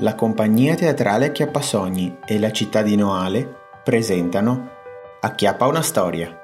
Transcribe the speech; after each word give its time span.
La 0.00 0.14
compagnia 0.14 0.76
teatrale 0.76 1.26
Acchiappasogni 1.26 2.18
e 2.24 2.38
la 2.38 2.52
città 2.52 2.82
di 2.82 2.94
Noale 2.94 3.80
presentano 3.82 4.70
Acchiappa 5.20 5.66
una 5.66 5.82
storia. 5.82 6.38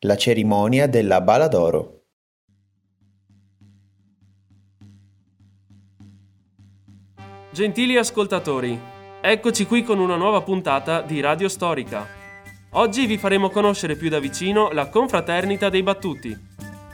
La 0.00 0.16
cerimonia 0.18 0.86
della 0.86 1.22
Bala 1.22 1.48
d'Oro. 1.48 2.02
Gentili 7.52 7.96
ascoltatori, 7.96 8.78
eccoci 9.22 9.64
qui 9.64 9.82
con 9.82 9.98
una 9.98 10.16
nuova 10.16 10.42
puntata 10.42 11.00
di 11.00 11.22
Radio 11.22 11.48
Storica. 11.48 12.06
Oggi 12.72 13.06
vi 13.06 13.16
faremo 13.16 13.48
conoscere 13.48 13.96
più 13.96 14.10
da 14.10 14.18
vicino 14.18 14.70
la 14.72 14.90
confraternita 14.90 15.70
dei 15.70 15.82
battuti 15.82 16.48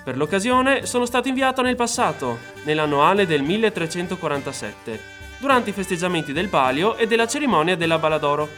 per 0.07 0.17
l'occasione 0.17 0.87
sono 0.87 1.05
stato 1.05 1.27
inviato 1.27 1.63
nel 1.63 1.75
passato, 1.75 2.39
nell'annuale 2.63 3.27
del 3.27 3.43
1347, 3.43 5.01
durante 5.39 5.71
i 5.71 5.73
festeggiamenti 5.73 6.33
del 6.33 6.47
Palio 6.47 6.97
e 6.97 7.09
della 7.09 7.27
cerimonia 7.27 7.75
della 7.75 7.99
Baladoro. 7.99 8.49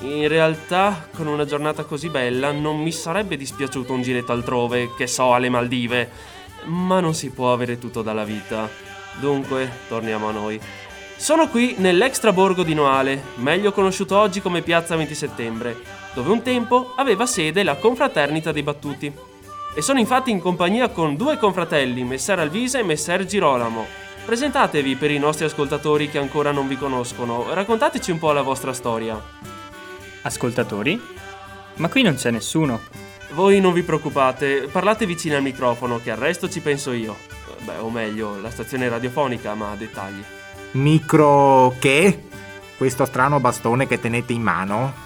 In 0.00 0.26
realtà, 0.28 1.06
con 1.14 1.26
una 1.26 1.44
giornata 1.44 1.84
così 1.84 2.08
bella, 2.08 2.52
non 2.52 2.80
mi 2.80 2.90
sarebbe 2.90 3.36
dispiaciuto 3.36 3.92
un 3.92 4.00
giretto 4.00 4.32
altrove, 4.32 4.94
che 4.96 5.06
so, 5.06 5.34
alle 5.34 5.50
Maldive. 5.50 6.10
Ma 6.68 7.00
non 7.00 7.12
si 7.12 7.28
può 7.28 7.52
avere 7.52 7.78
tutto 7.78 8.00
dalla 8.00 8.24
vita. 8.24 8.66
Dunque, 9.20 9.70
torniamo 9.88 10.28
a 10.28 10.32
noi. 10.32 10.58
Sono 11.16 11.48
qui 11.50 11.74
nell'extra 11.76 12.32
borgo 12.32 12.62
di 12.62 12.72
Noale, 12.72 13.24
meglio 13.34 13.72
conosciuto 13.72 14.16
oggi 14.16 14.40
come 14.40 14.62
Piazza 14.62 14.96
20 14.96 15.14
Settembre, 15.14 15.76
dove 16.14 16.30
un 16.30 16.40
tempo 16.40 16.94
aveva 16.96 17.26
sede 17.26 17.62
la 17.62 17.76
Confraternita 17.76 18.52
dei 18.52 18.62
Battuti 18.62 19.32
e 19.74 19.82
sono 19.82 19.98
infatti 19.98 20.30
in 20.30 20.40
compagnia 20.40 20.88
con 20.88 21.16
due 21.16 21.36
confratelli, 21.36 22.04
Messer 22.04 22.38
Alvisa 22.38 22.78
e 22.78 22.84
Messer 22.84 23.24
Girolamo. 23.24 23.84
Presentatevi 24.24 24.94
per 24.94 25.10
i 25.10 25.18
nostri 25.18 25.44
ascoltatori 25.44 26.08
che 26.08 26.18
ancora 26.18 26.52
non 26.52 26.68
vi 26.68 26.78
conoscono, 26.78 27.52
raccontateci 27.52 28.10
un 28.10 28.18
po' 28.18 28.32
la 28.32 28.42
vostra 28.42 28.72
storia. 28.72 29.20
Ascoltatori? 30.22 31.00
Ma 31.76 31.88
qui 31.88 32.02
non 32.02 32.14
c'è 32.14 32.30
nessuno. 32.30 32.80
Voi 33.32 33.60
non 33.60 33.72
vi 33.72 33.82
preoccupate, 33.82 34.68
parlate 34.70 35.06
vicino 35.06 35.34
al 35.34 35.42
microfono 35.42 36.00
che 36.00 36.12
al 36.12 36.18
resto 36.18 36.48
ci 36.48 36.60
penso 36.60 36.92
io. 36.92 37.16
Beh, 37.64 37.78
o 37.78 37.90
meglio, 37.90 38.40
la 38.40 38.50
stazione 38.50 38.88
radiofonica, 38.88 39.54
ma 39.54 39.74
dettagli. 39.76 40.22
Micro 40.72 41.74
che? 41.80 42.28
Questo 42.76 43.04
strano 43.04 43.40
bastone 43.40 43.86
che 43.86 43.98
tenete 43.98 44.32
in 44.32 44.42
mano? 44.42 45.03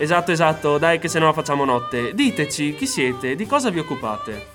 Esatto, 0.00 0.30
esatto, 0.30 0.78
dai 0.78 1.00
che 1.00 1.08
se 1.08 1.18
no 1.18 1.32
facciamo 1.32 1.64
notte. 1.64 2.14
Diteci, 2.14 2.76
chi 2.76 2.86
siete? 2.86 3.34
Di 3.34 3.46
cosa 3.46 3.70
vi 3.70 3.80
occupate? 3.80 4.46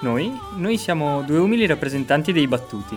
Noi? 0.00 0.38
Noi 0.56 0.76
siamo 0.76 1.22
due 1.22 1.38
umili 1.38 1.64
rappresentanti 1.64 2.30
dei 2.30 2.46
Battuti, 2.46 2.96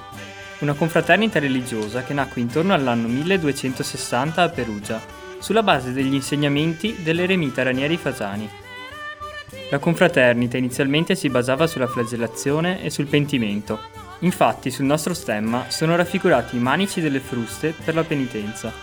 una 0.59 0.73
confraternita 0.73 1.39
religiosa 1.39 2.03
che 2.03 2.13
nacque 2.13 2.41
intorno 2.41 2.73
all'anno 2.73 3.07
1260 3.07 4.41
a 4.41 4.49
Perugia, 4.49 5.01
sulla 5.39 5.63
base 5.63 5.93
degli 5.93 6.13
insegnamenti 6.13 6.97
dell'eremita 7.01 7.63
Ranieri 7.63 7.95
Fasani. 7.95 8.49
La 9.69 9.79
confraternita 9.79 10.57
inizialmente 10.57 11.15
si 11.15 11.29
basava 11.29 11.65
sulla 11.65 11.87
flagellazione 11.87 12.83
e 12.83 12.89
sul 12.89 13.07
pentimento. 13.07 13.79
Infatti 14.19 14.69
sul 14.69 14.85
nostro 14.85 15.13
stemma 15.13 15.69
sono 15.69 15.95
raffigurati 15.95 16.57
i 16.57 16.59
manici 16.59 16.99
delle 16.99 17.21
fruste 17.21 17.73
per 17.85 17.95
la 17.95 18.03
penitenza. 18.03 18.73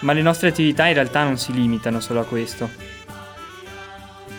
Ma 0.00 0.12
le 0.12 0.22
nostre 0.22 0.48
attività 0.48 0.86
in 0.86 0.94
realtà 0.94 1.24
non 1.24 1.38
si 1.38 1.52
limitano 1.52 2.00
solo 2.00 2.20
a 2.20 2.24
questo. 2.24 2.70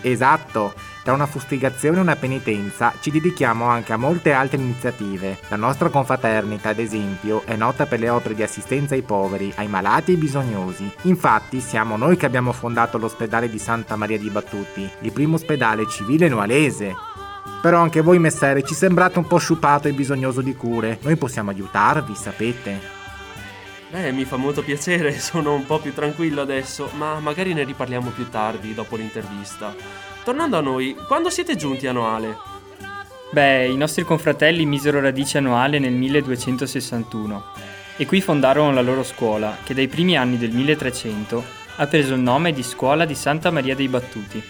Esatto, 0.01 0.73
tra 1.03 1.13
una 1.13 1.25
fustigazione 1.25 1.97
e 1.97 2.01
una 2.01 2.15
penitenza 2.15 2.93
ci 3.01 3.11
dedichiamo 3.11 3.65
anche 3.65 3.91
a 3.91 3.97
molte 3.97 4.31
altre 4.31 4.57
iniziative. 4.57 5.37
La 5.49 5.57
nostra 5.57 5.89
confraternita, 5.89 6.69
ad 6.69 6.79
esempio, 6.79 7.43
è 7.45 7.55
nota 7.55 7.85
per 7.85 7.99
le 7.99 8.09
opere 8.09 8.35
di 8.35 8.43
assistenza 8.43 8.93
ai 8.93 9.01
poveri, 9.01 9.51
ai 9.55 9.67
malati 9.67 10.11
e 10.11 10.13
ai 10.13 10.19
bisognosi. 10.19 10.89
Infatti 11.03 11.59
siamo 11.59 11.97
noi 11.97 12.15
che 12.15 12.25
abbiamo 12.25 12.53
fondato 12.53 12.97
l'ospedale 12.97 13.49
di 13.49 13.59
Santa 13.59 13.95
Maria 13.95 14.17
di 14.17 14.29
Battuti, 14.29 14.89
il 15.01 15.11
primo 15.11 15.35
ospedale 15.35 15.87
civile 15.87 16.29
nualese. 16.29 16.93
Però 17.61 17.81
anche 17.81 17.99
voi, 17.99 18.19
messere, 18.19 18.63
ci 18.63 18.73
sembrate 18.73 19.17
un 19.17 19.27
po' 19.27 19.37
sciupato 19.37 19.89
e 19.89 19.93
bisognoso 19.93 20.39
di 20.39 20.55
cure. 20.55 20.99
Noi 21.01 21.17
possiamo 21.17 21.49
aiutarvi, 21.49 22.15
sapete. 22.15 22.98
Beh, 23.91 24.11
mi 24.11 24.23
fa 24.23 24.37
molto 24.37 24.61
piacere, 24.61 25.17
sono 25.19 25.55
un 25.55 25.65
po' 25.65 25.79
più 25.79 25.93
tranquillo 25.93 26.41
adesso, 26.41 26.91
ma 26.93 27.19
magari 27.19 27.53
ne 27.53 27.63
riparliamo 27.63 28.11
più 28.11 28.29
tardi, 28.29 28.75
dopo 28.75 28.95
l'intervista. 28.95 29.73
Tornando 30.23 30.57
a 30.57 30.61
noi, 30.61 30.95
quando 31.07 31.31
siete 31.31 31.55
giunti 31.55 31.87
a 31.87 31.91
Noale? 31.91 32.37
Beh, 33.31 33.67
i 33.67 33.77
nostri 33.77 34.03
confratelli 34.03 34.65
misero 34.65 35.01
radici 35.01 35.37
a 35.37 35.41
Noale 35.41 35.79
nel 35.79 35.93
1261 35.93 37.43
e 37.97 38.05
qui 38.05 38.21
fondarono 38.21 38.71
la 38.71 38.81
loro 38.81 39.03
scuola, 39.03 39.57
che 39.63 39.73
dai 39.73 39.87
primi 39.87 40.15
anni 40.15 40.37
del 40.37 40.51
1300 40.51 41.43
ha 41.77 41.87
preso 41.87 42.13
il 42.13 42.19
nome 42.19 42.53
di 42.53 42.61
Scuola 42.61 43.05
di 43.05 43.15
Santa 43.15 43.49
Maria 43.51 43.75
dei 43.75 43.87
Battuti, 43.87 44.41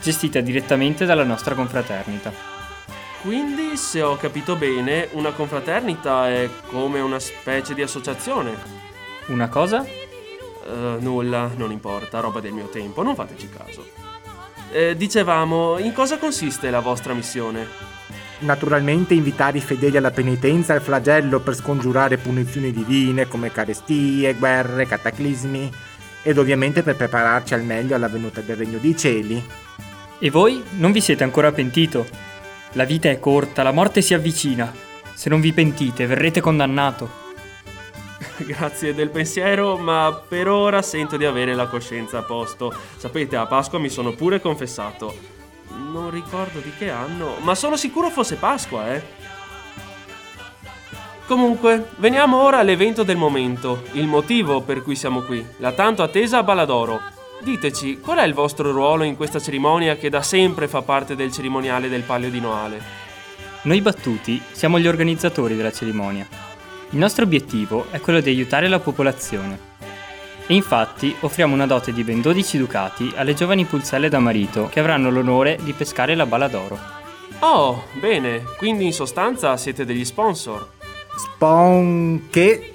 gestita 0.00 0.40
direttamente 0.40 1.04
dalla 1.04 1.24
nostra 1.24 1.54
confraternita. 1.54 2.51
Quindi, 3.22 3.76
se 3.76 4.02
ho 4.02 4.16
capito 4.16 4.56
bene, 4.56 5.06
una 5.12 5.30
confraternita 5.30 6.28
è 6.28 6.50
come 6.66 6.98
una 6.98 7.20
specie 7.20 7.72
di 7.72 7.80
associazione. 7.80 8.52
Una 9.26 9.48
cosa? 9.48 9.86
Uh, 10.66 11.00
nulla, 11.00 11.48
non 11.54 11.70
importa, 11.70 12.18
roba 12.18 12.40
del 12.40 12.52
mio 12.52 12.66
tempo, 12.66 13.04
non 13.04 13.14
fateci 13.14 13.48
caso. 13.48 13.86
Eh, 14.72 14.96
dicevamo, 14.96 15.78
in 15.78 15.92
cosa 15.92 16.18
consiste 16.18 16.68
la 16.70 16.80
vostra 16.80 17.14
missione? 17.14 17.64
Naturalmente 18.40 19.14
invitare 19.14 19.58
i 19.58 19.60
fedeli 19.60 19.96
alla 19.96 20.10
penitenza 20.10 20.72
e 20.72 20.76
al 20.76 20.82
flagello 20.82 21.38
per 21.38 21.54
scongiurare 21.54 22.16
punizioni 22.16 22.72
divine 22.72 23.28
come 23.28 23.52
carestie, 23.52 24.34
guerre, 24.34 24.86
cataclismi 24.86 25.72
ed 26.24 26.38
ovviamente 26.38 26.82
per 26.82 26.96
prepararci 26.96 27.54
al 27.54 27.62
meglio 27.62 27.94
alla 27.94 28.08
venuta 28.08 28.40
del 28.40 28.56
regno 28.56 28.78
dei 28.78 28.96
cieli. 28.96 29.44
E 30.18 30.30
voi 30.30 30.60
non 30.78 30.90
vi 30.90 31.00
siete 31.00 31.22
ancora 31.22 31.52
pentito? 31.52 32.30
La 32.74 32.84
vita 32.84 33.10
è 33.10 33.18
corta, 33.18 33.62
la 33.62 33.70
morte 33.70 34.00
si 34.00 34.14
avvicina. 34.14 34.72
Se 35.14 35.28
non 35.28 35.42
vi 35.42 35.52
pentite, 35.52 36.06
verrete 36.06 36.40
condannato. 36.40 37.20
Grazie 38.46 38.94
del 38.94 39.10
pensiero, 39.10 39.76
ma 39.76 40.22
per 40.26 40.48
ora 40.48 40.80
sento 40.80 41.18
di 41.18 41.26
avere 41.26 41.54
la 41.54 41.66
coscienza 41.66 42.18
a 42.18 42.22
posto. 42.22 42.74
Sapete, 42.96 43.36
a 43.36 43.46
Pasqua 43.46 43.78
mi 43.78 43.90
sono 43.90 44.12
pure 44.12 44.40
confessato. 44.40 45.14
Non 45.68 46.10
ricordo 46.10 46.60
di 46.60 46.72
che 46.78 46.88
anno, 46.88 47.36
ma 47.40 47.54
sono 47.54 47.76
sicuro 47.76 48.08
fosse 48.08 48.36
Pasqua, 48.36 48.94
eh. 48.94 49.02
Comunque, 51.26 51.90
veniamo 51.96 52.40
ora 52.40 52.58
all'evento 52.58 53.02
del 53.02 53.16
momento, 53.16 53.82
il 53.92 54.06
motivo 54.06 54.62
per 54.62 54.82
cui 54.82 54.96
siamo 54.96 55.20
qui, 55.20 55.44
la 55.58 55.72
tanto 55.72 56.02
attesa 56.02 56.42
Baladoro. 56.42 57.11
Diteci, 57.42 57.98
qual 57.98 58.18
è 58.18 58.22
il 58.24 58.34
vostro 58.34 58.70
ruolo 58.70 59.02
in 59.02 59.16
questa 59.16 59.40
cerimonia 59.40 59.96
che 59.96 60.08
da 60.08 60.22
sempre 60.22 60.68
fa 60.68 60.82
parte 60.82 61.16
del 61.16 61.32
cerimoniale 61.32 61.88
del 61.88 62.02
Palio 62.02 62.30
di 62.30 62.38
Noale? 62.38 62.80
Noi 63.62 63.80
battuti 63.80 64.40
siamo 64.52 64.78
gli 64.78 64.86
organizzatori 64.86 65.56
della 65.56 65.72
cerimonia. 65.72 66.24
Il 66.90 66.98
nostro 66.98 67.24
obiettivo 67.24 67.86
è 67.90 67.98
quello 67.98 68.20
di 68.20 68.30
aiutare 68.30 68.68
la 68.68 68.78
popolazione. 68.78 69.70
E 70.46 70.54
infatti 70.54 71.16
offriamo 71.18 71.54
una 71.54 71.66
dote 71.66 71.92
di 71.92 72.04
ben 72.04 72.20
12 72.20 72.58
ducati 72.58 73.12
alle 73.16 73.34
giovani 73.34 73.64
pulzelle 73.64 74.08
da 74.08 74.20
marito 74.20 74.68
che 74.68 74.78
avranno 74.78 75.10
l'onore 75.10 75.58
di 75.62 75.72
pescare 75.72 76.14
la 76.14 76.26
bala 76.26 76.46
d'oro. 76.46 76.78
Oh, 77.40 77.86
bene, 77.98 78.44
quindi 78.56 78.84
in 78.84 78.92
sostanza 78.92 79.56
siete 79.56 79.84
degli 79.84 80.04
sponsor. 80.04 80.68
Spon 81.16 82.28
che 82.30 82.71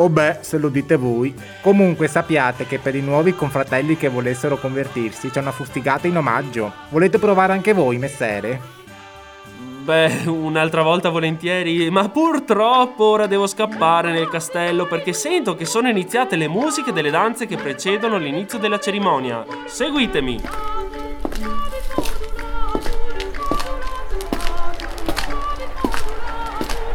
o 0.00 0.08
beh, 0.08 0.38
se 0.40 0.58
lo 0.58 0.68
dite 0.68 0.96
voi. 0.96 1.34
Comunque 1.60 2.08
sappiate 2.08 2.66
che 2.66 2.78
per 2.78 2.94
i 2.94 3.00
nuovi 3.00 3.34
confratelli 3.34 3.96
che 3.96 4.08
volessero 4.08 4.58
convertirsi 4.58 5.30
c'è 5.30 5.40
una 5.40 5.52
fustigata 5.52 6.06
in 6.06 6.16
omaggio. 6.16 6.72
Volete 6.90 7.18
provare 7.18 7.52
anche 7.52 7.72
voi, 7.72 7.98
messere? 7.98 8.76
Beh, 9.88 10.24
un'altra 10.26 10.82
volta 10.82 11.08
volentieri, 11.08 11.88
ma 11.88 12.08
purtroppo 12.10 13.04
ora 13.04 13.26
devo 13.26 13.46
scappare 13.46 14.12
nel 14.12 14.28
castello 14.28 14.86
perché 14.86 15.14
sento 15.14 15.54
che 15.54 15.64
sono 15.64 15.88
iniziate 15.88 16.36
le 16.36 16.46
musiche 16.46 16.92
delle 16.92 17.10
danze 17.10 17.46
che 17.46 17.56
precedono 17.56 18.18
l'inizio 18.18 18.58
della 18.58 18.78
cerimonia. 18.78 19.46
Seguitemi! 19.64 20.42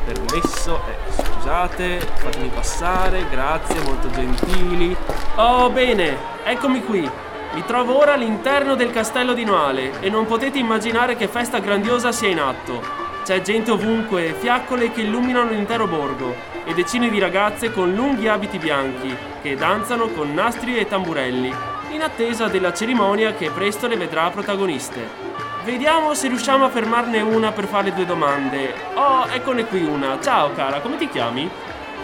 Permesso 0.05 0.79
è 0.85 1.22
Scusate, 1.43 1.99
fatemi 1.99 2.47
passare, 2.47 3.27
grazie, 3.29 3.83
molto 3.83 4.09
gentili. 4.11 4.95
Oh, 5.35 5.69
bene, 5.69 6.15
eccomi 6.45 6.81
qui. 6.85 7.01
Mi 7.01 7.65
trovo 7.65 7.97
ora 7.97 8.13
all'interno 8.13 8.75
del 8.75 8.91
castello 8.91 9.33
di 9.33 9.43
Noale 9.43 9.99
e 9.99 10.09
non 10.09 10.25
potete 10.25 10.57
immaginare 10.57 11.17
che 11.17 11.27
festa 11.27 11.59
grandiosa 11.59 12.13
sia 12.13 12.29
in 12.29 12.39
atto. 12.39 12.81
C'è 13.25 13.41
gente 13.41 13.71
ovunque, 13.71 14.33
fiaccole 14.39 14.93
che 14.93 15.01
illuminano 15.01 15.49
l'intero 15.49 15.85
borgo 15.85 16.33
e 16.63 16.73
decine 16.73 17.09
di 17.09 17.19
ragazze 17.19 17.73
con 17.73 17.93
lunghi 17.93 18.29
abiti 18.29 18.57
bianchi 18.57 19.13
che 19.41 19.55
danzano 19.55 20.07
con 20.07 20.33
nastri 20.33 20.77
e 20.77 20.87
tamburelli, 20.87 21.53
in 21.89 22.01
attesa 22.01 22.47
della 22.47 22.71
cerimonia 22.71 23.33
che 23.33 23.51
presto 23.51 23.87
le 23.87 23.97
vedrà 23.97 24.29
protagoniste. 24.29 25.32
Vediamo 25.63 26.13
se 26.13 26.27
riusciamo 26.27 26.65
a 26.65 26.69
fermarne 26.69 27.21
una 27.21 27.53
per 27.53 27.67
fare 27.67 27.93
due 27.93 28.05
domande. 28.05 28.73
Oh, 28.95 29.25
eccone 29.31 29.65
qui 29.65 29.81
una. 29.81 30.19
Ciao 30.21 30.51
cara, 30.51 30.81
come 30.81 30.97
ti 30.97 31.07
chiami? 31.07 31.49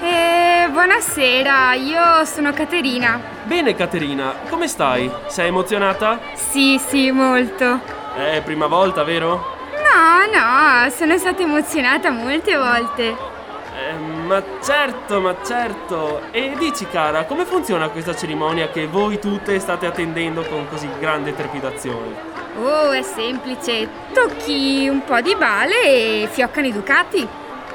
Eh, 0.02 0.70
buonasera, 0.72 1.74
io 1.74 2.24
sono 2.24 2.54
Caterina. 2.54 3.20
Bene 3.44 3.76
Caterina, 3.76 4.34
come 4.48 4.70
stai? 4.70 5.12
Sei 5.28 5.48
emozionata? 5.48 6.20
Sì, 6.36 6.80
sì, 6.80 7.12
molto. 7.12 7.82
È 8.16 8.42
prima 8.46 8.68
volta, 8.68 9.04
vero? 9.04 9.58
No, 9.74 10.40
no, 10.40 10.90
sono 10.92 11.18
stata 11.18 11.42
emozionata 11.42 12.12
molte 12.12 12.56
volte. 12.56 13.08
Eh, 13.10 13.94
ma 14.26 14.42
certo, 14.64 15.20
ma 15.20 15.36
certo. 15.44 16.22
E 16.32 16.56
dici 16.58 16.88
cara, 16.88 17.26
come 17.26 17.44
funziona 17.44 17.90
questa 17.90 18.16
cerimonia 18.16 18.70
che 18.70 18.88
voi 18.88 19.20
tutte 19.20 19.60
state 19.60 19.86
attendendo 19.86 20.44
con 20.44 20.66
così 20.70 20.88
grande 20.98 21.36
trepidazione? 21.36 22.39
Oh, 22.62 22.92
è 22.92 23.02
semplice. 23.02 23.88
Tocchi 24.12 24.90
un 24.90 25.04
po' 25.06 25.22
di 25.22 25.34
bale 25.36 25.82
e 25.84 26.28
fioccano 26.30 26.68
i 26.68 26.74
ducati. 26.74 27.26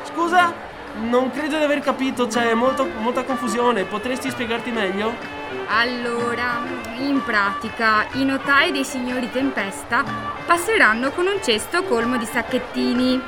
Scusa? 0.03 0.53
Non 1.01 1.31
credo 1.31 1.57
di 1.57 1.65
aver 1.65 1.81
capito, 1.81 2.27
c'è 2.27 2.53
molto, 2.53 2.87
molta 2.99 3.25
confusione. 3.25 3.85
Potresti 3.85 4.29
spiegarti 4.31 4.71
meglio? 4.71 5.15
Allora, 5.69 6.61
in 6.99 7.23
pratica, 7.25 8.07
i 8.13 8.25
notai 8.25 8.73
dei 8.73 8.85
signori 8.85 9.31
Tempesta 9.31 10.05
passeranno 10.45 11.11
con 11.13 11.27
un 11.27 11.43
cesto 11.43 11.83
colmo 11.85 12.19
di 12.19 12.27
sacchettini. 12.27 13.21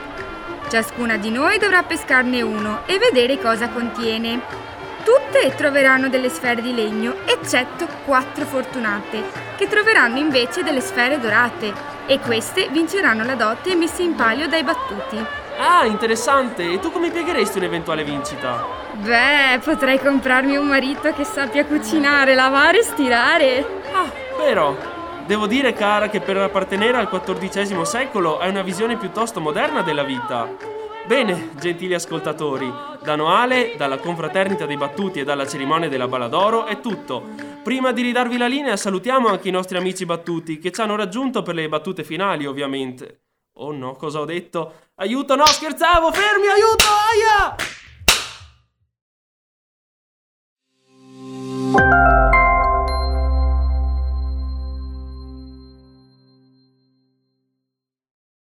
Ciascuna 0.68 1.16
di 1.16 1.30
noi 1.30 1.58
dovrà 1.58 1.82
pescarne 1.82 2.42
uno 2.42 2.82
e 2.84 2.98
vedere 2.98 3.40
cosa 3.40 3.68
contiene. 3.68 4.65
Tutte 5.06 5.54
troveranno 5.54 6.08
delle 6.08 6.28
sfere 6.28 6.60
di 6.60 6.74
legno, 6.74 7.14
eccetto 7.26 7.86
quattro 8.04 8.44
fortunate, 8.44 9.22
che 9.56 9.68
troveranno 9.68 10.18
invece 10.18 10.64
delle 10.64 10.80
sfere 10.80 11.20
dorate, 11.20 11.72
e 12.06 12.18
queste 12.18 12.66
vinceranno 12.72 13.24
la 13.24 13.36
dote 13.36 13.76
messa 13.76 14.02
in 14.02 14.16
palio 14.16 14.48
dai 14.48 14.64
battuti. 14.64 15.24
Ah, 15.58 15.84
interessante. 15.84 16.72
E 16.72 16.80
tu 16.80 16.90
come 16.90 17.10
piegheresti 17.10 17.58
un'eventuale 17.58 18.02
vincita? 18.02 18.66
Beh, 18.94 19.60
potrei 19.62 20.00
comprarmi 20.00 20.56
un 20.56 20.66
marito 20.66 21.12
che 21.12 21.22
sappia 21.22 21.64
cucinare, 21.64 22.34
lavare 22.34 22.80
e 22.80 22.82
stirare. 22.82 23.82
Ah, 23.92 24.10
però, 24.36 24.76
devo 25.24 25.46
dire, 25.46 25.72
cara, 25.72 26.08
che 26.08 26.18
per 26.18 26.36
appartenere 26.36 26.98
al 26.98 27.08
XIV 27.08 27.82
secolo 27.82 28.40
hai 28.40 28.50
una 28.50 28.62
visione 28.62 28.96
piuttosto 28.96 29.40
moderna 29.40 29.82
della 29.82 30.02
vita. 30.02 30.74
Bene, 31.06 31.50
gentili 31.60 31.94
ascoltatori, 31.94 32.68
da 33.00 33.14
Noale, 33.14 33.74
dalla 33.76 33.98
confraternita 33.98 34.66
dei 34.66 34.76
battuti 34.76 35.20
e 35.20 35.24
dalla 35.24 35.46
cerimonia 35.46 35.88
della 35.88 36.08
Bala 36.08 36.26
d'Oro 36.26 36.66
è 36.66 36.80
tutto. 36.80 37.22
Prima 37.62 37.92
di 37.92 38.02
ridarvi 38.02 38.36
la 38.36 38.48
linea, 38.48 38.76
salutiamo 38.76 39.28
anche 39.28 39.46
i 39.46 39.52
nostri 39.52 39.76
amici 39.76 40.04
battuti 40.04 40.58
che 40.58 40.72
ci 40.72 40.80
hanno 40.80 40.96
raggiunto 40.96 41.42
per 41.42 41.54
le 41.54 41.68
battute 41.68 42.02
finali, 42.02 42.44
ovviamente. 42.44 43.20
Oh 43.58 43.70
no, 43.70 43.94
cosa 43.94 44.18
ho 44.18 44.24
detto? 44.24 44.90
Aiuto, 44.96 45.36
no, 45.36 45.46
scherzavo, 45.46 46.10
fermi, 46.10 46.48
aiuto! 46.48 46.95